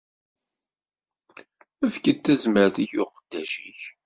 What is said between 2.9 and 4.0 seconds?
i uqeddac-ik.